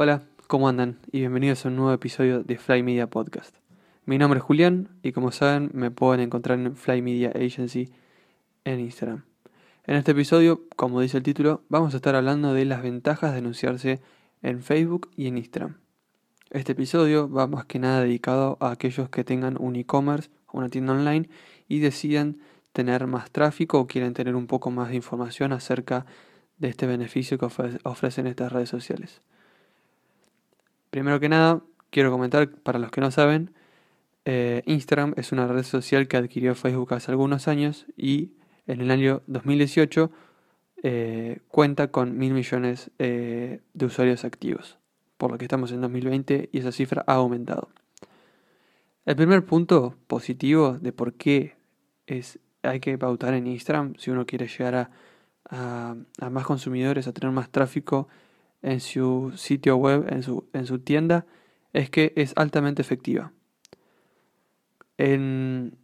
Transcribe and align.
Hola, 0.00 0.22
¿cómo 0.46 0.68
andan? 0.68 1.00
Y 1.10 1.18
bienvenidos 1.18 1.64
a 1.64 1.70
un 1.70 1.74
nuevo 1.74 1.92
episodio 1.92 2.44
de 2.44 2.56
Fly 2.56 2.84
Media 2.84 3.08
Podcast. 3.08 3.52
Mi 4.04 4.16
nombre 4.16 4.38
es 4.38 4.44
Julián 4.44 4.90
y 5.02 5.10
como 5.10 5.32
saben 5.32 5.72
me 5.74 5.90
pueden 5.90 6.20
encontrar 6.20 6.56
en 6.56 6.76
Fly 6.76 7.02
Media 7.02 7.32
Agency 7.34 7.90
en 8.62 8.78
Instagram. 8.78 9.24
En 9.88 9.96
este 9.96 10.12
episodio, 10.12 10.62
como 10.76 11.00
dice 11.00 11.16
el 11.16 11.24
título, 11.24 11.64
vamos 11.68 11.94
a 11.94 11.96
estar 11.96 12.14
hablando 12.14 12.54
de 12.54 12.64
las 12.64 12.80
ventajas 12.80 13.32
de 13.32 13.38
anunciarse 13.38 14.00
en 14.40 14.62
Facebook 14.62 15.10
y 15.16 15.26
en 15.26 15.36
Instagram. 15.36 15.78
Este 16.50 16.70
episodio 16.70 17.28
va 17.28 17.48
más 17.48 17.64
que 17.64 17.80
nada 17.80 18.02
dedicado 18.02 18.56
a 18.60 18.70
aquellos 18.70 19.08
que 19.08 19.24
tengan 19.24 19.56
un 19.58 19.74
e-commerce 19.74 20.30
o 20.46 20.58
una 20.58 20.68
tienda 20.68 20.92
online 20.92 21.28
y 21.66 21.80
decidan 21.80 22.38
tener 22.72 23.08
más 23.08 23.32
tráfico 23.32 23.80
o 23.80 23.88
quieren 23.88 24.14
tener 24.14 24.36
un 24.36 24.46
poco 24.46 24.70
más 24.70 24.90
de 24.90 24.94
información 24.94 25.52
acerca 25.52 26.06
de 26.56 26.68
este 26.68 26.86
beneficio 26.86 27.36
que 27.36 27.48
ofrecen 27.82 28.28
estas 28.28 28.52
redes 28.52 28.68
sociales. 28.68 29.22
Primero 30.90 31.20
que 31.20 31.28
nada, 31.28 31.62
quiero 31.90 32.10
comentar 32.10 32.50
para 32.50 32.78
los 32.78 32.90
que 32.90 33.00
no 33.00 33.10
saben, 33.10 33.52
eh, 34.24 34.62
Instagram 34.66 35.14
es 35.16 35.32
una 35.32 35.46
red 35.46 35.62
social 35.62 36.08
que 36.08 36.16
adquirió 36.16 36.54
Facebook 36.54 36.94
hace 36.94 37.10
algunos 37.10 37.48
años 37.48 37.86
y 37.96 38.32
en 38.66 38.80
el 38.80 38.90
año 38.90 39.22
2018 39.26 40.10
eh, 40.82 41.40
cuenta 41.48 41.90
con 41.90 42.18
mil 42.18 42.32
millones 42.32 42.90
eh, 42.98 43.60
de 43.74 43.86
usuarios 43.86 44.24
activos, 44.24 44.78
por 45.16 45.30
lo 45.30 45.38
que 45.38 45.44
estamos 45.44 45.72
en 45.72 45.80
2020 45.80 46.50
y 46.52 46.58
esa 46.58 46.72
cifra 46.72 47.04
ha 47.06 47.14
aumentado. 47.14 47.68
El 49.04 49.16
primer 49.16 49.44
punto 49.44 49.94
positivo 50.06 50.78
de 50.78 50.92
por 50.92 51.14
qué 51.14 51.56
es, 52.06 52.38
hay 52.62 52.80
que 52.80 52.96
pautar 52.98 53.34
en 53.34 53.46
Instagram 53.46 53.94
si 53.96 54.10
uno 54.10 54.26
quiere 54.26 54.46
llegar 54.46 54.90
a, 55.50 55.96
a 56.20 56.30
más 56.30 56.44
consumidores, 56.44 57.08
a 57.08 57.12
tener 57.12 57.32
más 57.32 57.50
tráfico 57.50 58.08
en 58.62 58.80
su 58.80 59.32
sitio 59.36 59.76
web, 59.76 60.06
en 60.10 60.22
su, 60.22 60.48
en 60.52 60.66
su 60.66 60.80
tienda, 60.80 61.26
es 61.72 61.90
que 61.90 62.12
es 62.16 62.32
altamente 62.36 62.82
efectiva. 62.82 63.32
En, 64.96 65.76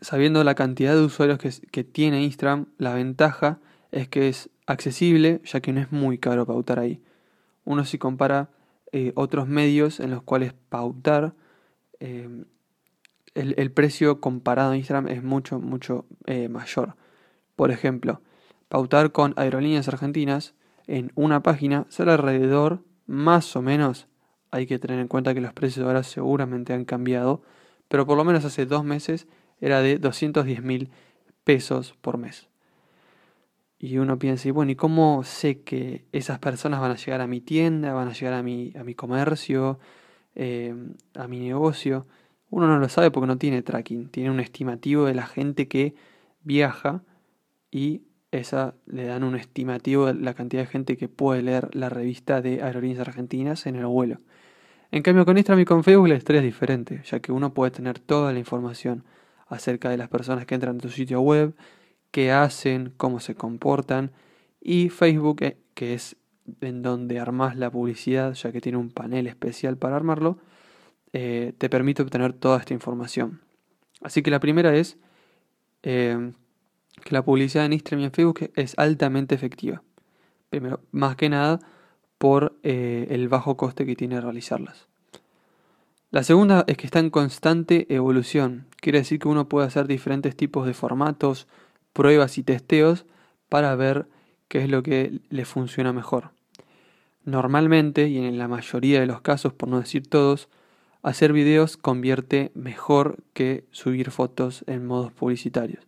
sabiendo 0.00 0.44
la 0.44 0.54
cantidad 0.54 0.94
de 0.94 1.02
usuarios 1.02 1.38
que, 1.38 1.84
tiene 1.84 2.22
Instagram, 2.22 2.66
la 2.78 2.94
ventaja 2.94 3.58
es 3.90 4.08
que 4.08 4.28
es 4.28 4.50
accesible, 4.66 5.40
ya 5.44 5.60
que 5.60 5.72
no 5.72 5.80
es 5.80 5.92
muy 5.92 6.18
caro 6.18 6.46
pautar 6.46 6.78
ahí. 6.78 7.02
Uno 7.64 7.84
si 7.84 7.98
compara 7.98 8.50
eh, 8.92 9.12
otros 9.14 9.48
medios 9.48 10.00
en 10.00 10.10
los 10.10 10.22
cuales 10.22 10.52
pautar, 10.68 11.34
eh, 12.00 12.44
el, 13.34 13.70
precio 13.72 14.20
comparado 14.20 14.72
a 14.72 14.76
Instagram 14.76 15.08
es 15.08 15.22
mucho, 15.22 15.58
mucho 15.58 16.06
eh, 16.26 16.48
mayor. 16.48 16.96
Por 17.54 17.70
ejemplo, 17.70 18.20
pautar 18.68 19.12
con 19.12 19.34
aerolíneas 19.36 19.88
argentinas 19.88 20.54
en 20.86 21.12
una 21.14 21.42
página 21.42 21.86
sale 21.88 22.12
alrededor, 22.12 22.82
más 23.06 23.56
o 23.56 23.62
menos, 23.62 24.08
hay 24.50 24.66
que 24.66 24.78
tener 24.78 24.98
en 24.98 25.08
cuenta 25.08 25.34
que 25.34 25.40
los 25.40 25.52
precios 25.52 25.86
ahora 25.86 26.02
seguramente 26.02 26.72
han 26.72 26.84
cambiado, 26.84 27.42
pero 27.88 28.06
por 28.06 28.16
lo 28.16 28.24
menos 28.24 28.44
hace 28.44 28.66
dos 28.66 28.84
meses 28.84 29.26
era 29.60 29.80
de 29.80 29.98
210 29.98 30.62
mil 30.62 30.90
pesos 31.44 31.94
por 32.00 32.18
mes. 32.18 32.48
Y 33.78 33.98
uno 33.98 34.18
piensa, 34.18 34.48
y 34.48 34.50
bueno, 34.52 34.72
¿y 34.72 34.76
cómo 34.76 35.22
sé 35.22 35.60
que 35.60 36.06
esas 36.12 36.38
personas 36.38 36.80
van 36.80 36.92
a 36.92 36.96
llegar 36.96 37.20
a 37.20 37.26
mi 37.26 37.40
tienda, 37.40 37.92
van 37.92 38.08
a 38.08 38.12
llegar 38.12 38.34
a 38.34 38.42
mi, 38.42 38.72
a 38.74 38.84
mi 38.84 38.94
comercio, 38.94 39.78
eh, 40.34 40.74
a 41.14 41.28
mi 41.28 41.40
negocio? 41.40 42.06
Uno 42.48 42.68
no 42.68 42.78
lo 42.78 42.88
sabe 42.88 43.10
porque 43.10 43.26
no 43.26 43.38
tiene 43.38 43.62
tracking, 43.62 44.08
tiene 44.08 44.30
un 44.30 44.40
estimativo 44.40 45.04
de 45.04 45.14
la 45.14 45.26
gente 45.26 45.68
que 45.68 45.94
viaja 46.42 47.02
y 47.70 48.02
esa 48.38 48.74
le 48.86 49.04
dan 49.04 49.24
un 49.24 49.36
estimativo 49.36 50.06
de 50.06 50.14
la 50.14 50.34
cantidad 50.34 50.62
de 50.62 50.68
gente 50.68 50.96
que 50.96 51.08
puede 51.08 51.42
leer 51.42 51.74
la 51.74 51.88
revista 51.88 52.40
de 52.40 52.62
Aerolíneas 52.62 53.00
Argentinas 53.00 53.66
en 53.66 53.76
el 53.76 53.86
vuelo. 53.86 54.20
En 54.90 55.02
cambio 55.02 55.24
con 55.24 55.36
Instagram 55.36 55.62
y 55.62 55.64
con 55.64 55.84
Facebook 55.84 56.08
la 56.08 56.14
historia 56.14 56.40
es 56.40 56.44
diferente, 56.44 57.02
ya 57.04 57.20
que 57.20 57.32
uno 57.32 57.52
puede 57.52 57.70
tener 57.70 57.98
toda 57.98 58.32
la 58.32 58.38
información 58.38 59.04
acerca 59.48 59.90
de 59.90 59.96
las 59.96 60.08
personas 60.08 60.46
que 60.46 60.54
entran 60.54 60.76
a 60.76 60.80
tu 60.80 60.88
sitio 60.88 61.20
web, 61.20 61.54
qué 62.10 62.32
hacen, 62.32 62.92
cómo 62.96 63.20
se 63.20 63.34
comportan, 63.34 64.12
y 64.60 64.88
Facebook, 64.88 65.42
eh, 65.42 65.58
que 65.74 65.94
es 65.94 66.16
en 66.60 66.82
donde 66.82 67.20
armas 67.20 67.56
la 67.56 67.70
publicidad, 67.70 68.34
ya 68.34 68.52
que 68.52 68.60
tiene 68.60 68.78
un 68.78 68.90
panel 68.90 69.26
especial 69.26 69.76
para 69.76 69.96
armarlo, 69.96 70.38
eh, 71.12 71.52
te 71.58 71.68
permite 71.68 72.02
obtener 72.02 72.32
toda 72.32 72.58
esta 72.58 72.74
información. 72.74 73.40
Así 74.02 74.22
que 74.22 74.30
la 74.30 74.40
primera 74.40 74.74
es 74.74 74.98
eh, 75.82 76.32
que 77.04 77.14
la 77.14 77.24
publicidad 77.24 77.66
en 77.66 77.72
Instagram 77.74 78.02
y 78.02 78.04
en 78.04 78.12
Facebook 78.12 78.50
es 78.54 78.78
altamente 78.78 79.34
efectiva. 79.34 79.82
Primero, 80.50 80.80
más 80.92 81.16
que 81.16 81.28
nada 81.28 81.60
por 82.18 82.56
eh, 82.62 83.06
el 83.10 83.28
bajo 83.28 83.56
coste 83.56 83.86
que 83.86 83.96
tiene 83.96 84.20
realizarlas. 84.20 84.86
La 86.10 86.22
segunda 86.22 86.64
es 86.66 86.76
que 86.76 86.86
está 86.86 87.00
en 87.00 87.10
constante 87.10 87.86
evolución. 87.94 88.66
Quiere 88.80 89.00
decir 89.00 89.18
que 89.18 89.28
uno 89.28 89.48
puede 89.48 89.66
hacer 89.66 89.86
diferentes 89.86 90.36
tipos 90.36 90.66
de 90.66 90.72
formatos, 90.72 91.46
pruebas 91.92 92.38
y 92.38 92.42
testeos 92.42 93.04
para 93.48 93.74
ver 93.74 94.06
qué 94.48 94.62
es 94.62 94.70
lo 94.70 94.82
que 94.82 95.20
le 95.28 95.44
funciona 95.44 95.92
mejor. 95.92 96.30
Normalmente, 97.24 98.08
y 98.08 98.18
en 98.18 98.38
la 98.38 98.46
mayoría 98.46 99.00
de 99.00 99.06
los 99.06 99.20
casos, 99.20 99.52
por 99.52 99.68
no 99.68 99.80
decir 99.80 100.08
todos, 100.08 100.48
hacer 101.02 101.32
videos 101.32 101.76
convierte 101.76 102.52
mejor 102.54 103.18
que 103.32 103.64
subir 103.72 104.10
fotos 104.10 104.64
en 104.68 104.86
modos 104.86 105.12
publicitarios. 105.12 105.84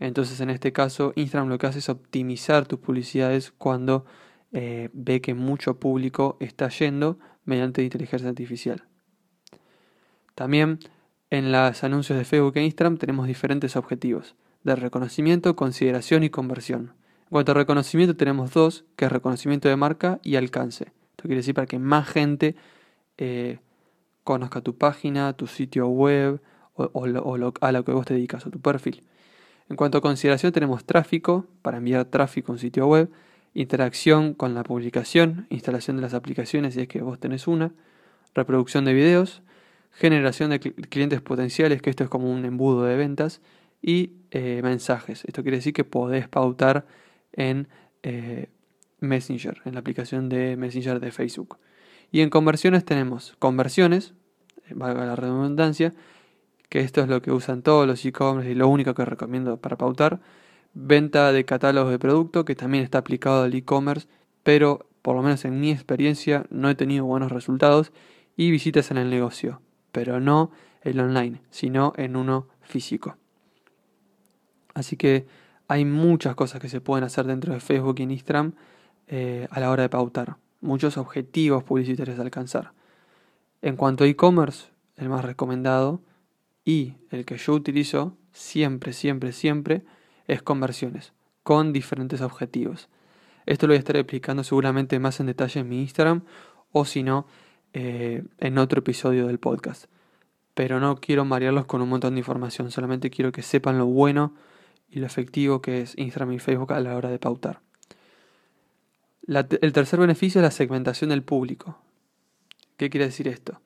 Entonces 0.00 0.40
en 0.40 0.50
este 0.50 0.72
caso 0.72 1.12
Instagram 1.16 1.48
lo 1.48 1.58
que 1.58 1.66
hace 1.66 1.80
es 1.80 1.88
optimizar 1.88 2.66
tus 2.66 2.78
publicidades 2.78 3.52
cuando 3.52 4.04
eh, 4.52 4.90
ve 4.92 5.20
que 5.20 5.34
mucho 5.34 5.78
público 5.78 6.36
está 6.40 6.68
yendo 6.68 7.18
mediante 7.44 7.82
inteligencia 7.82 8.28
artificial. 8.28 8.84
También 10.34 10.78
en 11.30 11.52
los 11.52 11.84
anuncios 11.84 12.18
de 12.18 12.24
Facebook 12.24 12.56
e 12.56 12.64
Instagram 12.64 12.96
tenemos 12.96 13.26
diferentes 13.26 13.76
objetivos 13.76 14.36
de 14.62 14.76
reconocimiento, 14.76 15.56
consideración 15.56 16.22
y 16.22 16.30
conversión. 16.30 16.94
En 17.24 17.30
cuanto 17.30 17.52
a 17.52 17.54
reconocimiento 17.54 18.16
tenemos 18.16 18.52
dos, 18.52 18.84
que 18.96 19.04
es 19.06 19.12
reconocimiento 19.12 19.68
de 19.68 19.76
marca 19.76 20.20
y 20.22 20.36
alcance. 20.36 20.92
Esto 21.10 21.22
quiere 21.24 21.36
decir 21.36 21.54
para 21.54 21.66
que 21.66 21.78
más 21.78 22.08
gente 22.08 22.56
eh, 23.18 23.58
conozca 24.24 24.60
tu 24.60 24.78
página, 24.78 25.32
tu 25.32 25.46
sitio 25.46 25.88
web 25.88 26.40
o, 26.74 27.04
a 27.60 27.72
lo 27.72 27.84
que 27.84 27.92
vos 27.92 28.06
te 28.06 28.14
dedicas 28.14 28.46
o 28.46 28.50
tu 28.50 28.60
perfil. 28.60 29.02
En 29.70 29.76
cuanto 29.76 29.98
a 29.98 30.00
consideración 30.00 30.52
tenemos 30.52 30.84
tráfico, 30.84 31.46
para 31.62 31.78
enviar 31.78 32.06
tráfico 32.06 32.52
a 32.52 32.54
un 32.54 32.58
sitio 32.58 32.86
web, 32.86 33.10
interacción 33.54 34.34
con 34.34 34.54
la 34.54 34.62
publicación, 34.62 35.46
instalación 35.50 35.96
de 35.96 36.02
las 36.02 36.14
aplicaciones 36.14 36.74
si 36.74 36.80
es 36.80 36.88
que 36.88 37.02
vos 37.02 37.18
tenés 37.18 37.46
una, 37.46 37.72
reproducción 38.34 38.84
de 38.84 38.94
videos, 38.94 39.42
generación 39.90 40.50
de 40.50 40.60
clientes 40.60 41.20
potenciales, 41.20 41.82
que 41.82 41.90
esto 41.90 42.04
es 42.04 42.10
como 42.10 42.30
un 42.30 42.44
embudo 42.44 42.84
de 42.84 42.96
ventas, 42.96 43.40
y 43.82 44.12
eh, 44.30 44.60
mensajes. 44.62 45.24
Esto 45.24 45.42
quiere 45.42 45.58
decir 45.58 45.72
que 45.72 45.84
podés 45.84 46.28
pautar 46.28 46.86
en 47.32 47.68
eh, 48.02 48.48
Messenger, 49.00 49.60
en 49.64 49.74
la 49.74 49.80
aplicación 49.80 50.28
de 50.28 50.56
Messenger 50.56 51.00
de 51.00 51.12
Facebook. 51.12 51.58
Y 52.10 52.20
en 52.20 52.30
conversiones 52.30 52.84
tenemos 52.84 53.36
conversiones, 53.38 54.14
valga 54.70 55.04
la 55.04 55.16
redundancia, 55.16 55.94
que 56.68 56.80
esto 56.80 57.00
es 57.00 57.08
lo 57.08 57.22
que 57.22 57.32
usan 57.32 57.62
todos 57.62 57.86
los 57.86 58.04
e-commerce 58.04 58.50
y 58.50 58.54
lo 58.54 58.68
único 58.68 58.94
que 58.94 59.04
recomiendo 59.04 59.56
para 59.56 59.76
pautar. 59.76 60.20
Venta 60.74 61.32
de 61.32 61.44
catálogos 61.44 61.90
de 61.90 61.98
producto, 61.98 62.44
que 62.44 62.54
también 62.54 62.84
está 62.84 62.98
aplicado 62.98 63.42
al 63.42 63.54
e-commerce, 63.54 64.06
pero 64.42 64.86
por 65.02 65.16
lo 65.16 65.22
menos 65.22 65.44
en 65.44 65.60
mi 65.60 65.70
experiencia 65.70 66.44
no 66.50 66.68
he 66.68 66.74
tenido 66.74 67.04
buenos 67.04 67.32
resultados. 67.32 67.92
Y 68.36 68.52
visitas 68.52 68.92
en 68.92 68.98
el 68.98 69.10
negocio, 69.10 69.60
pero 69.90 70.20
no 70.20 70.52
el 70.82 71.00
online, 71.00 71.40
sino 71.50 71.92
en 71.96 72.14
uno 72.14 72.46
físico. 72.60 73.16
Así 74.74 74.96
que 74.96 75.26
hay 75.66 75.84
muchas 75.84 76.36
cosas 76.36 76.60
que 76.60 76.68
se 76.68 76.80
pueden 76.80 77.04
hacer 77.04 77.26
dentro 77.26 77.52
de 77.52 77.60
Facebook 77.60 77.96
y 77.98 78.04
Instagram 78.04 78.52
eh, 79.08 79.48
a 79.50 79.58
la 79.58 79.70
hora 79.70 79.82
de 79.82 79.88
pautar. 79.88 80.36
Muchos 80.60 80.98
objetivos 80.98 81.64
publicitarios 81.64 82.16
de 82.16 82.22
alcanzar. 82.22 82.72
En 83.60 83.76
cuanto 83.76 84.04
a 84.04 84.06
e-commerce, 84.06 84.68
el 84.96 85.08
más 85.08 85.24
recomendado 85.24 86.00
y 86.68 86.96
el 87.08 87.24
que 87.24 87.38
yo 87.38 87.54
utilizo 87.54 88.14
siempre, 88.30 88.92
siempre, 88.92 89.32
siempre 89.32 89.84
es 90.26 90.42
conversiones, 90.42 91.14
con 91.42 91.72
diferentes 91.72 92.20
objetivos. 92.20 92.90
Esto 93.46 93.66
lo 93.66 93.70
voy 93.70 93.76
a 93.76 93.78
estar 93.78 93.96
explicando 93.96 94.44
seguramente 94.44 94.98
más 94.98 95.18
en 95.18 95.24
detalle 95.24 95.60
en 95.60 95.68
mi 95.70 95.80
Instagram 95.80 96.24
o 96.70 96.84
si 96.84 97.02
no, 97.02 97.26
eh, 97.72 98.22
en 98.36 98.58
otro 98.58 98.80
episodio 98.80 99.26
del 99.28 99.38
podcast. 99.38 99.86
Pero 100.52 100.78
no 100.78 100.96
quiero 100.96 101.24
marearlos 101.24 101.64
con 101.64 101.80
un 101.80 101.88
montón 101.88 102.16
de 102.16 102.18
información, 102.18 102.70
solamente 102.70 103.08
quiero 103.08 103.32
que 103.32 103.40
sepan 103.40 103.78
lo 103.78 103.86
bueno 103.86 104.34
y 104.90 104.98
lo 104.98 105.06
efectivo 105.06 105.62
que 105.62 105.80
es 105.80 105.96
Instagram 105.96 106.32
y 106.32 106.38
Facebook 106.38 106.74
a 106.74 106.80
la 106.80 106.94
hora 106.96 107.08
de 107.08 107.18
pautar. 107.18 107.62
el 109.26 109.72
tercer 109.72 110.00
beneficio 110.00 110.42
es 110.42 110.42
la 110.42 110.50
segmentación 110.50 111.08
del 111.08 111.22
público. 111.22 111.78
¿Qué 112.76 112.90
quiere 112.90 113.06
decir 113.06 113.26
esto? 113.26 113.58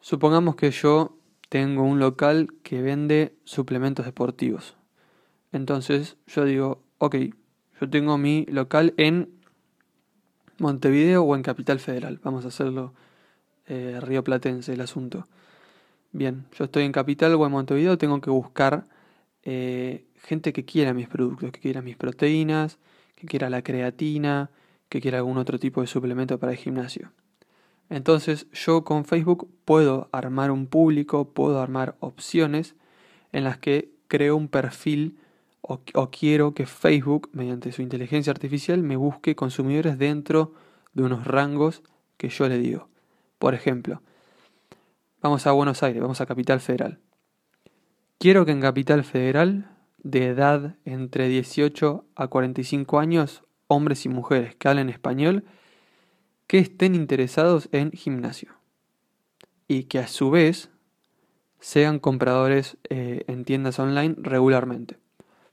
Supongamos 0.00 0.56
que 0.56 0.72
yo 0.72 1.19
tengo 1.50 1.82
un 1.82 1.98
local 1.98 2.48
que 2.62 2.80
vende 2.80 3.34
suplementos 3.44 4.06
deportivos. 4.06 4.76
Entonces 5.52 6.16
yo 6.26 6.44
digo, 6.46 6.82
ok, 6.98 7.16
yo 7.80 7.90
tengo 7.90 8.16
mi 8.16 8.46
local 8.46 8.94
en 8.96 9.28
Montevideo 10.58 11.24
o 11.24 11.34
en 11.34 11.42
Capital 11.42 11.80
Federal. 11.80 12.20
Vamos 12.22 12.44
a 12.44 12.48
hacerlo 12.48 12.94
eh, 13.66 13.98
río 14.00 14.22
platense 14.22 14.72
el 14.72 14.80
asunto. 14.80 15.26
Bien, 16.12 16.46
yo 16.56 16.64
estoy 16.64 16.84
en 16.84 16.92
Capital 16.92 17.34
o 17.34 17.44
en 17.44 17.52
Montevideo, 17.52 17.98
tengo 17.98 18.20
que 18.20 18.30
buscar 18.30 18.86
eh, 19.42 20.04
gente 20.22 20.52
que 20.52 20.64
quiera 20.64 20.94
mis 20.94 21.08
productos, 21.08 21.50
que 21.50 21.60
quiera 21.60 21.82
mis 21.82 21.96
proteínas, 21.96 22.78
que 23.16 23.26
quiera 23.26 23.50
la 23.50 23.62
creatina, 23.62 24.50
que 24.88 25.00
quiera 25.00 25.18
algún 25.18 25.36
otro 25.36 25.58
tipo 25.58 25.80
de 25.80 25.88
suplemento 25.88 26.38
para 26.38 26.52
el 26.52 26.58
gimnasio. 26.58 27.10
Entonces 27.90 28.46
yo 28.52 28.84
con 28.84 29.04
Facebook 29.04 29.50
puedo 29.64 30.08
armar 30.12 30.52
un 30.52 30.68
público, 30.68 31.34
puedo 31.34 31.60
armar 31.60 31.96
opciones 32.00 32.76
en 33.32 33.44
las 33.44 33.58
que 33.58 33.90
creo 34.08 34.36
un 34.36 34.48
perfil 34.48 35.18
o, 35.62 36.10
quiero 36.10 36.54
que 36.54 36.66
Facebook, 36.66 37.28
mediante 37.32 37.70
su 37.70 37.82
inteligencia 37.82 38.32
artificial, 38.32 38.82
me 38.82 38.96
busque 38.96 39.36
consumidores 39.36 39.98
dentro 39.98 40.54
de 40.94 41.02
unos 41.02 41.26
rangos 41.26 41.82
que 42.16 42.28
yo 42.28 42.48
le 42.48 42.58
digo. 42.58 42.88
Por 43.38 43.54
ejemplo, 43.54 44.02
vamos 45.20 45.46
a 45.46 45.52
Buenos 45.52 45.82
Aires, 45.82 46.00
vamos 46.00 46.20
a 46.20 46.26
Capital 46.26 46.60
Federal. 46.60 46.98
Quiero 48.18 48.44
que 48.44 48.52
en 48.52 48.60
Capital 48.60 49.04
Federal, 49.04 49.70
de 49.98 50.28
edad 50.28 50.76
entre 50.84 51.28
18 51.28 52.04
a 52.14 52.26
45 52.28 52.98
años, 52.98 53.44
hombres 53.68 54.06
y 54.06 54.08
mujeres 54.08 54.56
que 54.56 54.68
hablen 54.68 54.88
español, 54.88 55.44
que 56.50 56.58
estén 56.58 56.96
interesados 56.96 57.68
en 57.70 57.92
gimnasio 57.92 58.56
y 59.68 59.84
que 59.84 60.00
a 60.00 60.08
su 60.08 60.32
vez 60.32 60.68
sean 61.60 62.00
compradores 62.00 62.76
eh, 62.88 63.22
en 63.28 63.44
tiendas 63.44 63.78
online 63.78 64.16
regularmente. 64.18 64.98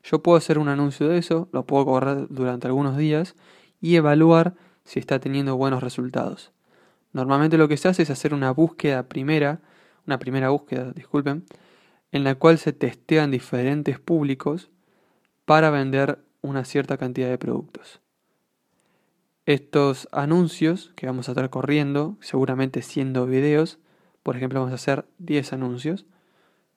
Yo 0.01 0.23
puedo 0.23 0.39
hacer 0.39 0.57
un 0.57 0.69
anuncio 0.69 1.07
de 1.07 1.19
eso, 1.19 1.49
lo 1.51 1.67
puedo 1.67 1.85
correr 1.85 2.25
durante 2.31 2.65
algunos 2.65 2.97
días 2.97 3.35
y 3.79 3.95
evaluar 3.95 4.55
si 4.85 4.99
está 4.99 5.19
teniendo 5.19 5.55
buenos 5.55 5.83
resultados. 5.83 6.51
Normalmente 7.13 7.59
lo 7.59 7.67
que 7.67 7.77
se 7.77 7.89
hace 7.89 8.01
es 8.01 8.09
hacer 8.09 8.33
una 8.33 8.49
búsqueda 8.49 9.07
primera, 9.07 9.61
una 10.07 10.17
primera 10.17 10.49
búsqueda, 10.49 10.93
disculpen, 10.93 11.45
en 12.11 12.23
la 12.23 12.33
cual 12.33 12.57
se 12.57 12.73
testean 12.73 13.29
diferentes 13.29 13.99
públicos 13.99 14.71
para 15.45 15.69
vender 15.69 16.17
una 16.41 16.65
cierta 16.65 16.97
cantidad 16.97 17.29
de 17.29 17.37
productos. 17.37 18.01
Estos 19.47 20.09
anuncios 20.11 20.91
que 20.97 21.05
vamos 21.05 21.29
a 21.29 21.31
estar 21.31 21.49
corriendo, 21.49 22.17
seguramente 22.19 22.81
siendo 22.81 23.25
videos, 23.25 23.79
por 24.21 24.35
ejemplo 24.35 24.59
vamos 24.59 24.73
a 24.73 24.75
hacer 24.75 25.05
10 25.19 25.53
anuncios, 25.53 26.05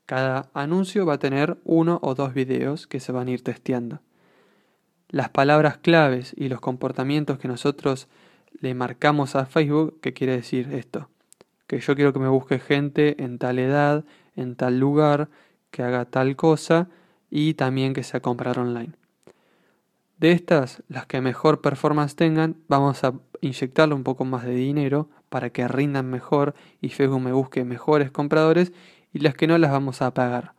cada 0.07 0.51
anuncio 0.55 1.05
va 1.05 1.15
a 1.15 1.19
tener 1.19 1.59
uno 1.65 1.99
o 2.01 2.15
dos 2.15 2.33
videos 2.33 2.87
que 2.87 3.01
se 3.01 3.11
van 3.11 3.27
a 3.27 3.33
ir 3.33 3.43
testeando. 3.43 4.03
Las 5.09 5.31
palabras 5.31 5.79
claves 5.79 6.33
y 6.37 6.49
los 6.49 6.61
comportamientos 6.61 7.41
que 7.41 7.49
nosotros 7.49 8.07
le 8.61 8.73
marcamos 8.75 9.35
a 9.35 9.47
Facebook, 9.47 9.99
¿qué 10.01 10.13
quiere 10.13 10.37
decir 10.37 10.73
esto? 10.73 11.11
Que 11.67 11.81
yo 11.81 11.97
quiero 11.97 12.13
que 12.13 12.21
me 12.21 12.29
busque 12.29 12.61
gente 12.61 13.21
en 13.21 13.39
tal 13.41 13.59
edad, 13.59 14.05
en 14.37 14.55
tal 14.55 14.79
lugar, 14.79 15.29
que 15.73 15.83
haga 15.83 16.05
tal 16.05 16.37
cosa 16.37 16.89
y 17.31 17.55
también 17.55 17.95
que 17.95 18.05
sea 18.05 18.21
comprar 18.21 18.61
online. 18.61 19.00
De 20.21 20.33
estas, 20.33 20.83
las 20.89 21.07
que 21.07 21.23
mejor 21.23 21.63
performance 21.63 22.15
tengan, 22.15 22.59
vamos 22.69 23.05
a 23.05 23.15
inyectarle 23.41 23.95
un 23.95 24.05
poco 24.05 24.27
más 24.27 24.45
de 24.45 24.55
dinero 24.55 25.09
para 25.31 25.49
que 25.49 25.67
rindan 25.67 26.11
mejor 26.11 26.55
y 26.83 26.91
Facebook 26.91 27.23
me 27.23 27.33
busque 27.33 27.65
mejores 27.65 28.11
compradores 28.11 28.71
y 29.15 29.21
las 29.21 29.35
que 29.35 29.47
no 29.47 29.57
las 29.57 29.71
vamos 29.71 30.03
a 30.03 30.13
pagar. 30.13 30.53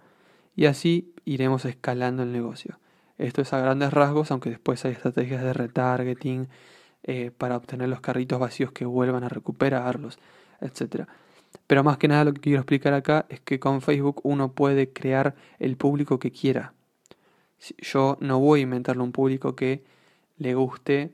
Y 0.55 0.65
así 0.65 1.13
iremos 1.25 1.65
escalando 1.65 2.23
el 2.23 2.31
negocio. 2.31 2.79
Esto 3.19 3.43
es 3.43 3.53
a 3.53 3.59
grandes 3.59 3.93
rasgos, 3.93 4.31
aunque 4.31 4.49
después 4.49 4.83
hay 4.83 4.93
estrategias 4.93 5.43
de 5.43 5.53
retargeting 5.53 6.47
eh, 7.03 7.29
para 7.29 7.55
obtener 7.55 7.87
los 7.87 8.01
carritos 8.01 8.39
vacíos 8.39 8.71
que 8.71 8.85
vuelvan 8.85 9.23
a 9.23 9.29
recuperarlos, 9.29 10.17
etc. 10.59 11.05
Pero 11.67 11.83
más 11.83 11.99
que 11.99 12.07
nada 12.07 12.25
lo 12.25 12.33
que 12.33 12.41
quiero 12.41 12.61
explicar 12.61 12.95
acá 12.95 13.27
es 13.29 13.41
que 13.41 13.59
con 13.59 13.83
Facebook 13.83 14.21
uno 14.23 14.53
puede 14.53 14.91
crear 14.91 15.35
el 15.59 15.77
público 15.77 16.17
que 16.17 16.31
quiera. 16.31 16.73
Yo 17.77 18.17
no 18.19 18.39
voy 18.39 18.61
a 18.61 18.63
inventarle 18.63 19.03
un 19.03 19.11
público 19.11 19.55
que 19.55 19.83
le 20.37 20.55
guste. 20.55 21.13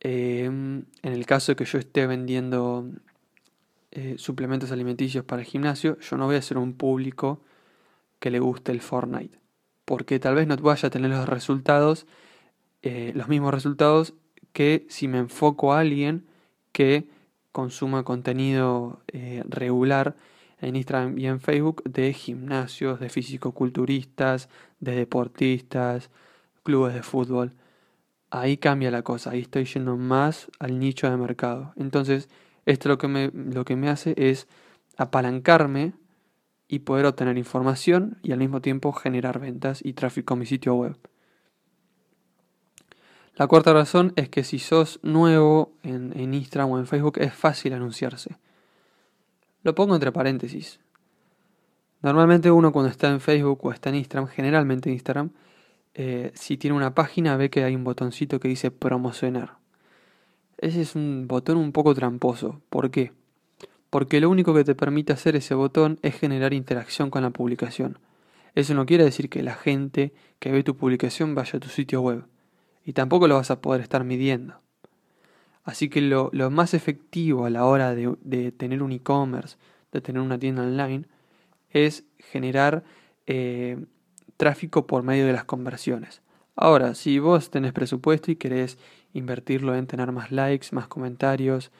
Em, 0.00 0.84
en 1.02 1.12
el 1.12 1.26
caso 1.26 1.52
de 1.52 1.56
que 1.56 1.64
yo 1.64 1.78
esté 1.78 2.06
vendiendo 2.06 2.88
eh, 3.90 4.16
suplementos 4.18 4.70
alimenticios 4.70 5.24
para 5.24 5.42
el 5.42 5.46
gimnasio, 5.46 5.98
yo 6.00 6.16
no 6.16 6.26
voy 6.26 6.36
a 6.36 6.42
ser 6.42 6.58
un 6.58 6.74
público 6.74 7.40
que 8.20 8.30
le 8.30 8.38
guste 8.38 8.72
el 8.72 8.80
Fortnite. 8.80 9.38
Porque 9.84 10.18
tal 10.18 10.34
vez 10.34 10.46
no 10.46 10.56
vaya 10.56 10.88
a 10.88 10.90
tener 10.90 11.10
los 11.10 11.28
resultados, 11.28 12.06
eh, 12.82 13.12
los 13.14 13.28
mismos 13.28 13.52
resultados 13.52 14.14
que 14.52 14.86
si 14.88 15.08
me 15.08 15.18
enfoco 15.18 15.72
a 15.72 15.80
alguien 15.80 16.26
que 16.72 17.08
consuma 17.52 18.04
contenido 18.04 19.02
eh, 19.08 19.42
regular 19.48 20.16
en 20.64 20.76
Instagram 20.76 21.18
y 21.18 21.26
en 21.26 21.40
Facebook 21.40 21.82
de 21.84 22.12
gimnasios, 22.12 23.00
de 23.00 23.08
fisicoculturistas, 23.08 24.48
de 24.80 24.96
deportistas, 24.96 26.10
clubes 26.62 26.94
de 26.94 27.02
fútbol. 27.02 27.52
Ahí 28.30 28.56
cambia 28.56 28.90
la 28.90 29.02
cosa, 29.02 29.30
ahí 29.30 29.40
estoy 29.40 29.64
yendo 29.64 29.96
más 29.96 30.50
al 30.58 30.78
nicho 30.78 31.08
de 31.08 31.16
mercado. 31.16 31.72
Entonces, 31.76 32.28
esto 32.66 32.88
lo 32.88 32.98
que 32.98 33.08
me, 33.08 33.30
lo 33.32 33.64
que 33.64 33.76
me 33.76 33.88
hace 33.88 34.14
es 34.16 34.48
apalancarme 34.96 35.92
y 36.66 36.80
poder 36.80 37.06
obtener 37.06 37.36
información 37.38 38.18
y 38.22 38.32
al 38.32 38.38
mismo 38.38 38.60
tiempo 38.60 38.92
generar 38.92 39.38
ventas 39.38 39.80
y 39.84 39.92
tráfico 39.92 40.34
a 40.34 40.36
mi 40.36 40.46
sitio 40.46 40.74
web. 40.74 40.96
La 43.36 43.48
cuarta 43.48 43.72
razón 43.72 44.12
es 44.16 44.28
que 44.28 44.44
si 44.44 44.58
sos 44.58 45.00
nuevo 45.02 45.72
en, 45.82 46.18
en 46.18 46.34
Instagram 46.34 46.70
o 46.70 46.78
en 46.78 46.86
Facebook 46.86 47.18
es 47.18 47.34
fácil 47.34 47.74
anunciarse. 47.74 48.36
Lo 49.64 49.74
pongo 49.74 49.94
entre 49.94 50.12
paréntesis. 50.12 50.78
Normalmente 52.02 52.50
uno 52.50 52.70
cuando 52.70 52.90
está 52.90 53.10
en 53.10 53.20
Facebook 53.20 53.64
o 53.64 53.72
está 53.72 53.88
en 53.88 53.96
Instagram, 53.96 54.28
generalmente 54.28 54.90
en 54.90 54.94
Instagram, 54.94 55.30
eh, 55.94 56.32
si 56.34 56.58
tiene 56.58 56.76
una 56.76 56.94
página 56.94 57.36
ve 57.38 57.48
que 57.48 57.64
hay 57.64 57.74
un 57.74 57.82
botoncito 57.82 58.38
que 58.38 58.48
dice 58.48 58.70
promocionar. 58.70 59.56
Ese 60.58 60.82
es 60.82 60.94
un 60.94 61.26
botón 61.26 61.56
un 61.56 61.72
poco 61.72 61.94
tramposo. 61.94 62.60
¿Por 62.68 62.90
qué? 62.90 63.12
Porque 63.88 64.20
lo 64.20 64.28
único 64.28 64.52
que 64.52 64.64
te 64.64 64.74
permite 64.74 65.14
hacer 65.14 65.34
ese 65.34 65.54
botón 65.54 65.98
es 66.02 66.14
generar 66.14 66.52
interacción 66.52 67.08
con 67.08 67.22
la 67.22 67.30
publicación. 67.30 67.98
Eso 68.54 68.74
no 68.74 68.84
quiere 68.84 69.04
decir 69.04 69.30
que 69.30 69.42
la 69.42 69.54
gente 69.54 70.12
que 70.40 70.52
ve 70.52 70.62
tu 70.62 70.76
publicación 70.76 71.34
vaya 71.34 71.56
a 71.56 71.60
tu 71.60 71.68
sitio 71.68 72.02
web. 72.02 72.26
Y 72.84 72.92
tampoco 72.92 73.28
lo 73.28 73.36
vas 73.36 73.50
a 73.50 73.62
poder 73.62 73.80
estar 73.80 74.04
midiendo. 74.04 74.63
Así 75.64 75.88
que 75.88 76.02
lo, 76.02 76.30
más 76.50 76.74
efectivo 76.74 77.46
a 77.46 77.50
la 77.50 77.64
hora 77.64 77.94
de, 77.94 78.52
tener 78.52 78.82
un 78.82 78.92
e-commerce, 78.92 79.56
de 79.92 80.00
tener 80.02 80.20
una 80.20 80.38
tienda 80.38 80.62
online, 80.62 81.06
es 81.70 82.04
generar 82.18 82.84
eh, 83.26 83.84
tráfico 84.36 84.86
por 84.86 85.02
medio 85.02 85.26
de 85.26 85.32
las 85.32 85.44
conversiones. 85.44 86.20
Ahora, 86.54 86.94
si 86.94 87.18
vos 87.18 87.50
tenés 87.50 87.72
presupuesto 87.72 88.30
y 88.30 88.36
querés 88.36 88.78
invertirlo 89.14 89.74
en 89.74 89.86
tener 89.86 90.12
más 90.12 90.30
likes, 90.30 90.68
más 90.72 90.86
comentarios, 90.86 91.72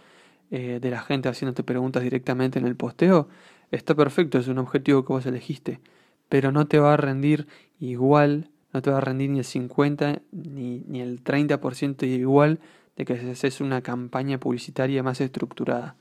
eh, 0.51 0.79
de 0.81 0.91
la 0.91 1.03
gente 1.03 1.29
haciéndote 1.29 1.63
preguntas 1.63 2.03
directamente 2.03 2.59
en 2.59 2.67
el 2.67 2.77
posteo, 2.77 3.29
está 3.71 3.95
perfecto, 3.95 4.39
es 4.39 4.49
un 4.49 4.59
objetivo 4.59 5.05
que 5.05 5.13
vos 5.13 5.27
elegiste, 5.27 5.81
pero 6.29 6.53
no 6.53 6.67
te 6.67 6.79
va 6.79 6.95
a 6.95 6.97
rendir 6.97 7.47
igual, 7.81 8.51
no 8.73 8.81
te 8.81 8.91
va 8.91 8.99
a 8.99 9.01
rendir 9.01 9.31
ni 9.31 9.39
el 9.39 9.45
50 9.45 10.23
ni, 10.33 10.85
ni 10.87 11.01
el 11.01 11.23
30% 11.23 12.07
igual 12.07 12.61
de 12.97 13.05
que 13.05 13.15
haces 13.15 13.61
una 13.61 13.83
campaña 13.83 14.39
publicitaria 14.39 15.03
más 15.03 15.21
estructurada. 15.21 15.97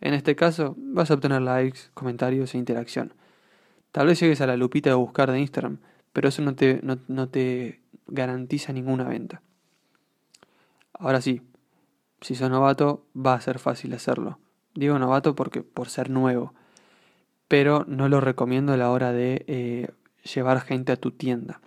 En 0.00 0.14
este 0.14 0.34
caso, 0.34 0.74
vas 0.78 1.10
a 1.10 1.14
obtener 1.14 1.42
likes, 1.42 1.80
comentarios 1.94 2.54
e 2.54 2.58
interacción. 2.58 3.12
Tal 3.92 4.06
vez 4.06 4.20
llegues 4.20 4.40
a 4.40 4.46
la 4.46 4.56
lupita 4.56 4.90
de 4.90 4.96
buscar 4.96 5.30
de 5.30 5.40
Instagram, 5.40 5.78
pero 6.12 6.28
eso 6.28 6.42
no 6.42 6.54
te, 6.54 6.80
no, 6.82 7.28
te 7.28 7.80
garantiza 8.06 8.72
ninguna 8.72 9.04
venta. 9.04 9.42
Ahora 10.92 11.20
sí, 11.20 11.42
si 12.20 12.34
sos 12.34 12.50
novato, 12.50 13.04
va 13.14 13.34
a 13.34 13.40
ser 13.40 13.58
fácil 13.58 13.92
hacerlo. 13.94 14.38
Digo 14.74 14.98
novato 14.98 15.34
porque 15.34 15.62
por 15.62 15.88
ser 15.88 16.10
nuevo, 16.10 16.54
pero 17.48 17.84
no 17.88 18.08
lo 18.08 18.20
recomiendo 18.20 18.72
a 18.72 18.76
la 18.76 18.90
hora 18.90 19.12
de 19.12 19.44
eh, 19.48 19.88
llevar 20.22 20.60
gente 20.60 20.92
a 20.92 20.96
tu 20.96 21.10
tienda. 21.10 21.60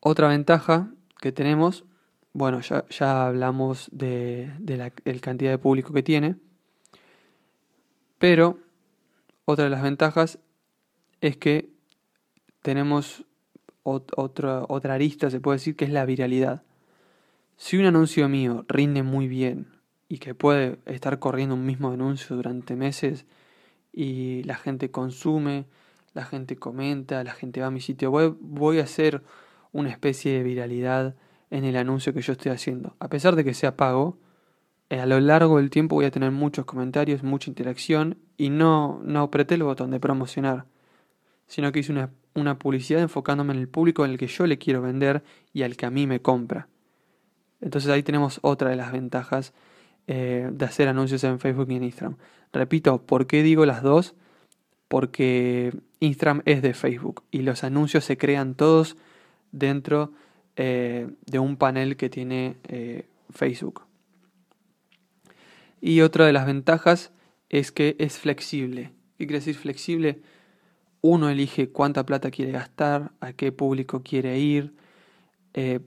Otra 0.00 0.28
ventaja 0.28 0.90
que 1.20 1.32
tenemos 1.32 1.84
bueno, 2.32 2.60
ya, 2.60 3.26
hablamos 3.26 3.88
de, 3.92 4.52
la 4.64 4.90
cantidad 5.20 5.50
de 5.50 5.58
público 5.58 5.92
que 5.92 6.02
tiene, 6.02 6.36
pero 8.18 8.58
otra 9.44 9.64
de 9.64 9.70
las 9.70 9.82
ventajas 9.82 10.38
es 11.20 11.36
que 11.36 11.70
tenemos 12.62 13.24
otra, 13.82 14.64
otra 14.68 14.94
arista, 14.94 15.30
se 15.30 15.40
puede 15.40 15.56
decir, 15.56 15.76
que 15.76 15.84
es 15.84 15.90
la 15.90 16.04
viralidad. 16.04 16.62
Si 17.56 17.76
un 17.76 17.86
anuncio 17.86 18.28
mío 18.28 18.64
rinde 18.68 19.02
muy 19.02 19.26
bien 19.26 19.66
y 20.08 20.18
que 20.18 20.34
puede 20.34 20.78
estar 20.86 21.18
corriendo 21.18 21.54
un 21.54 21.66
mismo 21.66 21.90
anuncio 21.90 22.36
durante 22.36 22.76
meses 22.76 23.26
y 23.92 24.42
la 24.44 24.56
gente 24.56 24.90
consume, 24.90 25.66
la 26.14 26.24
gente 26.24 26.56
comenta, 26.56 27.24
la 27.24 27.32
gente 27.32 27.60
va 27.60 27.68
a 27.68 27.70
mi 27.70 27.80
sitio 27.80 28.10
web, 28.10 28.36
voy 28.40 28.78
a 28.78 28.84
hacer 28.84 29.22
una 29.72 29.90
especie 29.90 30.32
de 30.32 30.42
viralidad 30.42 31.14
en 31.50 31.64
el 31.64 31.76
anuncio 31.76 32.12
que 32.12 32.20
yo 32.20 32.32
estoy 32.32 32.52
haciendo. 32.52 32.96
A 33.00 33.08
pesar 33.08 33.36
de 33.36 33.44
que 33.44 33.54
sea 33.54 33.76
pago, 33.76 34.18
eh, 34.90 35.00
a 35.00 35.06
lo 35.06 35.20
largo 35.20 35.58
del 35.58 35.70
tiempo 35.70 35.96
voy 35.96 36.06
a 36.06 36.10
tener 36.10 36.30
muchos 36.30 36.64
comentarios, 36.64 37.22
mucha 37.22 37.50
interacción 37.50 38.18
y 38.36 38.50
no, 38.50 39.00
no 39.04 39.22
apreté 39.22 39.54
el 39.54 39.62
botón 39.62 39.90
de 39.90 40.00
promocionar, 40.00 40.64
sino 41.46 41.72
que 41.72 41.80
hice 41.80 41.92
una, 41.92 42.10
una 42.34 42.58
publicidad 42.58 43.02
enfocándome 43.02 43.52
en 43.52 43.60
el 43.60 43.68
público 43.68 44.04
en 44.04 44.12
el 44.12 44.18
que 44.18 44.26
yo 44.26 44.46
le 44.46 44.58
quiero 44.58 44.82
vender 44.82 45.22
y 45.52 45.62
al 45.62 45.76
que 45.76 45.86
a 45.86 45.90
mí 45.90 46.06
me 46.06 46.20
compra. 46.20 46.68
Entonces 47.60 47.90
ahí 47.90 48.02
tenemos 48.02 48.38
otra 48.42 48.70
de 48.70 48.76
las 48.76 48.92
ventajas 48.92 49.52
eh, 50.06 50.48
de 50.52 50.64
hacer 50.64 50.88
anuncios 50.88 51.22
en 51.24 51.38
Facebook 51.38 51.70
y 51.70 51.76
en 51.76 51.84
Instagram. 51.84 52.16
Repito, 52.52 53.02
¿por 53.02 53.26
qué 53.26 53.42
digo 53.42 53.66
las 53.66 53.82
dos? 53.82 54.14
Porque 54.88 55.74
Instagram 56.00 56.42
es 56.46 56.62
de 56.62 56.72
Facebook 56.72 57.24
y 57.30 57.42
los 57.42 57.62
anuncios 57.62 58.04
se 58.04 58.16
crean 58.16 58.54
todos 58.54 58.96
dentro 59.52 60.12
eh, 60.60 61.08
de 61.24 61.38
un 61.38 61.56
panel 61.56 61.96
que 61.96 62.10
tiene 62.10 62.56
eh, 62.66 63.06
Facebook. 63.30 63.86
Y 65.80 66.00
otra 66.00 66.26
de 66.26 66.32
las 66.32 66.46
ventajas 66.46 67.12
es 67.48 67.70
que 67.70 67.94
es 68.00 68.18
flexible. 68.18 68.90
¿Qué 69.16 69.28
quiere 69.28 69.38
decir 69.38 69.54
flexible? 69.54 70.20
Uno 71.00 71.28
elige 71.28 71.70
cuánta 71.70 72.04
plata 72.04 72.32
quiere 72.32 72.50
gastar, 72.50 73.12
a 73.20 73.34
qué 73.34 73.52
público 73.52 74.02
quiere 74.02 74.36
ir. 74.40 74.74
Eh, 75.54 75.78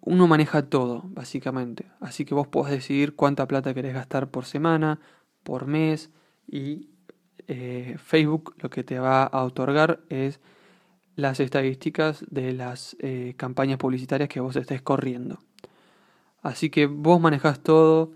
uno 0.00 0.28
maneja 0.28 0.62
todo, 0.62 1.02
básicamente. 1.06 1.86
Así 1.98 2.24
que 2.24 2.36
vos 2.36 2.46
podés 2.46 2.72
decidir 2.72 3.16
cuánta 3.16 3.48
plata 3.48 3.74
querés 3.74 3.94
gastar 3.94 4.30
por 4.30 4.44
semana, 4.44 5.00
por 5.42 5.66
mes. 5.66 6.12
Y 6.46 6.88
Facebook 7.96 8.54
lo 8.58 8.70
que 8.70 8.84
te 8.84 9.00
va 9.00 9.24
a 9.24 9.42
otorgar 9.42 10.04
es 10.08 10.38
las 11.20 11.40
estadísticas 11.40 12.24
de 12.30 12.52
las 12.52 12.96
eh, 13.00 13.34
campañas 13.36 13.78
publicitarias 13.78 14.28
que 14.28 14.40
vos 14.40 14.56
estés 14.56 14.82
corriendo. 14.82 15.38
Así 16.42 16.70
que 16.70 16.86
vos 16.86 17.20
manejás 17.20 17.60
todo, 17.60 18.12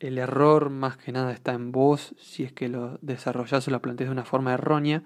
el 0.00 0.18
error 0.18 0.70
más 0.70 0.96
que 0.96 1.10
nada 1.10 1.32
está 1.32 1.52
en 1.52 1.72
vos 1.72 2.14
si 2.18 2.44
es 2.44 2.52
que 2.52 2.68
lo 2.68 2.98
desarrollás 3.02 3.66
o 3.66 3.70
lo 3.70 3.82
planteás 3.82 4.08
de 4.08 4.12
una 4.12 4.24
forma 4.24 4.54
errónea, 4.54 5.02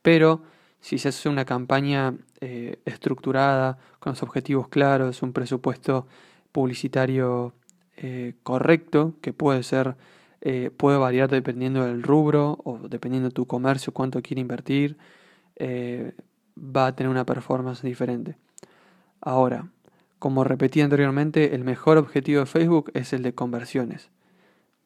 pero 0.00 0.42
si 0.80 0.98
se 0.98 1.08
hace 1.08 1.28
una 1.28 1.44
campaña 1.44 2.14
eh, 2.40 2.78
estructurada, 2.84 3.78
con 4.00 4.12
los 4.12 4.22
objetivos 4.22 4.68
claros, 4.68 5.22
un 5.22 5.32
presupuesto 5.32 6.06
publicitario 6.52 7.54
eh, 7.96 8.34
correcto, 8.42 9.14
que 9.20 9.32
puede 9.32 9.62
ser, 9.62 9.96
puede 10.76 10.98
variar 10.98 11.30
dependiendo 11.30 11.84
del 11.84 12.02
rubro 12.02 12.58
o 12.64 12.78
dependiendo 12.86 13.30
de 13.30 13.34
tu 13.34 13.46
comercio, 13.46 13.94
cuánto 13.94 14.20
quiere 14.20 14.42
invertir, 14.42 14.98
va 16.56 16.86
a 16.86 16.96
tener 16.96 17.10
una 17.10 17.26
performance 17.26 17.82
diferente. 17.82 18.36
Ahora, 19.20 19.68
como 20.18 20.44
repetí 20.44 20.80
anteriormente, 20.80 21.54
el 21.54 21.64
mejor 21.64 21.98
objetivo 21.98 22.40
de 22.40 22.46
Facebook 22.46 22.90
es 22.94 23.12
el 23.12 23.22
de 23.22 23.34
conversiones, 23.34 24.10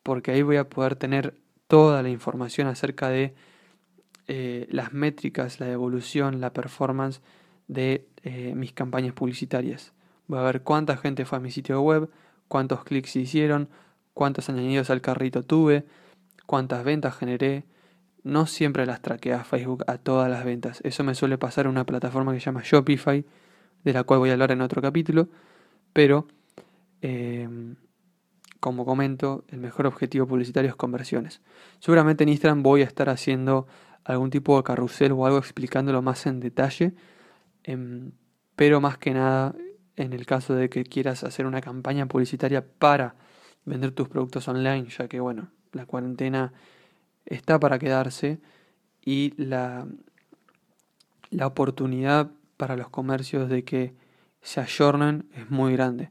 porque 0.03 0.33
ahí 0.33 0.43
voy 0.43 0.57
a 0.57 0.69
poder 0.69 0.97
tener 0.97 1.35
toda 1.67 2.03
la 2.03 2.09
información 2.09 2.67
acerca 2.67 3.09
de 3.09 3.35
eh, 4.27 4.67
las 4.71 4.93
métricas, 4.93 5.61
la 5.61 5.71
evolución, 5.71 6.41
la 6.41 6.53
performance 6.53 7.21
de 7.67 8.07
eh, 8.25 8.55
mis 8.55 8.73
campañas 8.73 9.13
publicitarias. 9.13 9.93
Voy 10.27 10.39
a 10.39 10.43
ver 10.43 10.63
cuánta 10.63 10.97
gente 10.97 11.25
fue 11.25 11.39
a 11.39 11.41
mi 11.41 11.51
sitio 11.51 11.81
web, 11.81 12.11
cuántos 12.49 12.85
clics 12.85 13.17
hicieron, 13.17 13.69
cuántos 14.15 14.49
añadidos 14.49 14.91
al 14.91 15.01
carrito 15.01 15.43
tuve, 15.43 15.85
cuántas 16.47 16.85
ventas 16.85 17.17
generé, 17.17 17.65
no 18.23 18.47
siempre 18.47 18.87
las 18.87 19.01
traquea 19.01 19.45
Facebook 19.45 19.85
a 19.87 19.99
todas 19.99 20.31
las 20.31 20.45
ventas. 20.45 20.81
Eso 20.85 21.05
me 21.05 21.15
suele 21.15 21.39
pasar 21.39 21.67
en 21.67 21.71
una 21.71 21.85
plataforma 21.85 22.33
que 22.33 22.41
se 22.41 22.47
llama 22.47 22.63
Shopify, 22.65 23.25
de 23.85 23.93
la 23.93 24.05
cual 24.05 24.21
voy 24.21 24.31
a 24.31 24.33
hablar 24.33 24.53
en 24.53 24.61
otro 24.61 24.83
capítulo. 24.83 25.29
Pero, 25.93 26.27
em, 27.01 27.77
como 28.61 28.85
comento, 28.85 29.45
el 29.49 29.59
mejor 29.59 29.87
objetivo 29.87 30.27
publicitario 30.27 30.71
es 30.71 30.77
conversiones. 30.77 31.41
Seguramente 31.79 32.25
en 32.25 32.31
Instagram 32.31 32.63
voy 32.63 32.83
a 32.83 32.85
estar 32.85 33.09
haciendo 33.09 33.67
algún 34.05 34.31
tipo 34.31 34.57
de 34.57 34.65
carrusel 34.65 35.13
o 35.13 35.27
algo 35.27 35.39
explicándolo 35.39 36.03
más 36.03 36.27
en 36.27 36.41
detalle. 36.41 36.95
Em, 37.63 38.13
pero 38.57 38.81
más 38.81 38.99
que 38.99 39.13
nada, 39.13 39.55
en 39.97 40.13
el 40.13 40.27
caso 40.27 40.55
de 40.55 40.69
que 40.69 40.85
quieras 40.85 41.25
hacer 41.25 41.47
una 41.47 41.61
campaña 41.61 42.07
publicitaria 42.07 42.65
para 42.67 43.15
vender 43.65 43.93
tus 43.93 44.09
productos 44.09 44.49
online, 44.49 44.89
ya 44.89 45.09
que, 45.09 45.21
bueno, 45.21 45.51
la 45.73 45.87
cuarentena 45.87 46.53
está 47.29 47.59
para 47.61 47.79
quedarse 47.79 48.41
y 49.05 49.35
la, 49.37 49.87
la 51.31 51.47
oportunidad 51.47 52.31
para 52.57 52.77
los 52.77 52.89
comercios 52.89 53.49
de 53.49 53.65
que 53.65 53.95
se 54.41 54.61
ayornen 54.61 55.29
es 55.35 55.51
muy 55.51 55.73
grande. 55.73 56.11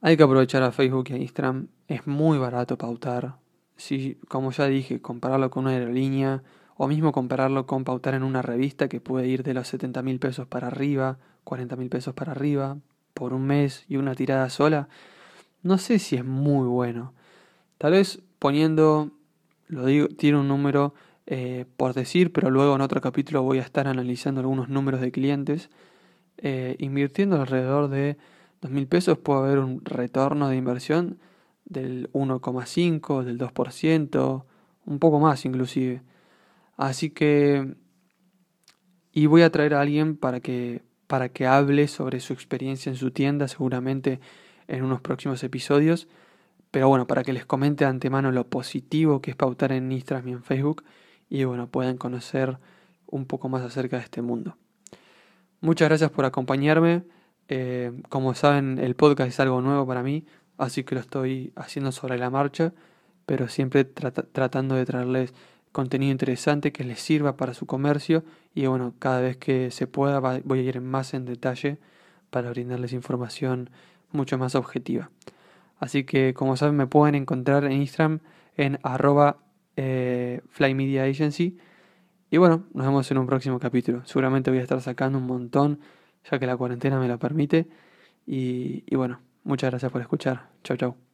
Hay 0.00 0.16
que 0.16 0.22
aprovechar 0.22 0.62
a 0.62 0.72
Facebook 0.72 1.06
y 1.10 1.14
a 1.14 1.16
Instagram. 1.18 1.68
Es 1.86 2.06
muy 2.06 2.38
barato 2.38 2.78
pautar. 2.78 3.36
Si, 3.76 4.16
como 4.28 4.50
ya 4.52 4.66
dije, 4.66 5.00
compararlo 5.00 5.50
con 5.50 5.64
una 5.64 5.72
aerolínea 5.72 6.42
o 6.76 6.86
mismo 6.86 7.12
compararlo 7.12 7.66
con 7.66 7.84
pautar 7.84 8.14
en 8.14 8.22
una 8.22 8.42
revista 8.42 8.88
que 8.88 9.00
puede 9.00 9.26
ir 9.26 9.42
de 9.42 9.54
los 9.54 9.68
70 9.68 10.02
mil 10.02 10.18
pesos 10.20 10.46
para 10.46 10.68
arriba, 10.68 11.18
40 11.44 11.76
mil 11.76 11.88
pesos 11.88 12.14
para 12.14 12.32
arriba, 12.32 12.78
por 13.14 13.32
un 13.32 13.46
mes 13.46 13.84
y 13.88 13.96
una 13.96 14.14
tirada 14.14 14.48
sola, 14.48 14.88
no 15.62 15.78
sé 15.78 15.98
si 15.98 16.14
es 16.14 16.24
muy 16.24 16.68
bueno. 16.68 17.12
Tal 17.78 17.92
vez 17.92 18.22
poniendo 18.38 19.10
lo 19.68 19.86
digo, 19.86 20.08
tiene 20.08 20.38
un 20.38 20.48
número 20.48 20.94
eh, 21.30 21.66
por 21.76 21.92
decir, 21.92 22.32
pero 22.32 22.50
luego 22.50 22.74
en 22.74 22.80
otro 22.80 23.02
capítulo 23.02 23.42
voy 23.42 23.58
a 23.58 23.62
estar 23.62 23.86
analizando 23.86 24.40
algunos 24.40 24.70
números 24.70 25.02
de 25.02 25.12
clientes. 25.12 25.68
Eh, 26.38 26.76
invirtiendo 26.78 27.38
alrededor 27.40 27.88
de 27.88 28.16
dos 28.62 28.70
mil 28.70 28.86
pesos 28.86 29.18
puede 29.18 29.40
haber 29.40 29.58
un 29.58 29.84
retorno 29.84 30.48
de 30.48 30.56
inversión 30.56 31.18
del 31.66 32.10
1,5, 32.12 33.24
del 33.24 33.38
2%, 33.38 34.44
un 34.86 34.98
poco 34.98 35.20
más 35.20 35.44
inclusive. 35.44 36.02
Así 36.76 37.10
que... 37.10 37.74
Y 39.12 39.26
voy 39.26 39.42
a 39.42 39.50
traer 39.50 39.74
a 39.74 39.80
alguien 39.82 40.16
para 40.16 40.40
que, 40.40 40.82
para 41.06 41.28
que 41.28 41.46
hable 41.46 41.88
sobre 41.88 42.20
su 42.20 42.32
experiencia 42.32 42.88
en 42.88 42.96
su 42.96 43.10
tienda, 43.10 43.48
seguramente 43.48 44.20
en 44.66 44.82
unos 44.82 45.02
próximos 45.02 45.42
episodios. 45.44 46.08
Pero 46.70 46.88
bueno, 46.88 47.06
para 47.06 47.22
que 47.22 47.32
les 47.32 47.46
comente 47.46 47.84
de 47.84 47.90
antemano 47.90 48.30
lo 48.30 48.46
positivo 48.46 49.20
que 49.22 49.30
es 49.30 49.36
pautar 49.36 49.72
en 49.72 49.90
Instagram 49.90 50.28
y 50.28 50.32
en 50.32 50.42
Facebook 50.42 50.84
y 51.30 51.44
bueno, 51.44 51.68
puedan 51.68 51.96
conocer 51.96 52.58
un 53.06 53.26
poco 53.26 53.48
más 53.48 53.62
acerca 53.62 53.96
de 53.96 54.04
este 54.04 54.22
mundo. 54.22 54.56
Muchas 55.60 55.88
gracias 55.88 56.10
por 56.10 56.24
acompañarme. 56.24 57.04
Eh, 57.48 57.92
como 58.08 58.34
saben, 58.34 58.78
el 58.78 58.94
podcast 58.94 59.30
es 59.30 59.40
algo 59.40 59.60
nuevo 59.60 59.86
para 59.86 60.02
mí, 60.02 60.26
así 60.58 60.84
que 60.84 60.94
lo 60.94 61.00
estoy 61.00 61.52
haciendo 61.56 61.92
sobre 61.92 62.18
la 62.18 62.30
marcha, 62.30 62.74
pero 63.26 63.48
siempre 63.48 63.84
tratando 63.84 64.74
de 64.74 64.84
traerles 64.84 65.32
contenido 65.72 66.12
interesante 66.12 66.72
que 66.72 66.84
les 66.84 67.00
sirva 67.00 67.36
para 67.36 67.54
su 67.54 67.66
comercio 67.66 68.24
y 68.54 68.66
bueno, 68.66 68.94
cada 68.98 69.20
vez 69.20 69.36
que 69.36 69.70
se 69.70 69.86
pueda 69.86 70.18
voy 70.20 70.58
a 70.60 70.62
ir 70.62 70.80
más 70.80 71.14
en 71.14 71.24
detalle 71.24 71.78
para 72.30 72.50
brindarles 72.50 72.92
información 72.92 73.70
mucho 74.12 74.38
más 74.38 74.54
objetiva. 74.54 75.10
Así 75.78 76.04
que 76.04 76.34
como 76.34 76.56
saben 76.56 76.76
me 76.76 76.86
pueden 76.86 77.14
encontrar 77.14 77.64
en 77.64 77.72
Instagram 77.72 78.20
en 78.56 78.78
arroba 78.82 79.38
eh. 79.76 80.40
Y 82.30 82.36
bueno, 82.36 82.64
nos 82.74 82.86
vemos 82.86 83.10
en 83.10 83.18
un 83.18 83.26
próximo 83.26 83.58
capítulo. 83.58 84.04
Seguramente 84.04 84.50
voy 84.50 84.58
a 84.60 84.62
estar 84.62 84.80
sacando 84.80 85.18
un 85.18 85.26
montón 85.26 85.80
ya 86.30 86.38
que 86.38 86.46
la 86.46 86.56
cuarentena 86.56 86.98
me 86.98 87.08
lo 87.08 87.18
permite. 87.18 87.68
Y, 88.26 88.84
y 88.86 88.96
bueno, 88.96 89.20
muchas 89.44 89.70
gracias 89.70 89.90
por 89.90 90.02
escuchar. 90.02 90.50
Chau, 90.62 90.76
chau. 90.76 91.07